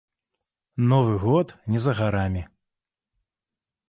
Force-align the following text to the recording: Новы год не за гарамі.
Новы 0.93 1.11
год 1.25 1.47
не 1.73 1.79
за 1.83 1.93
гарамі. 1.99 2.41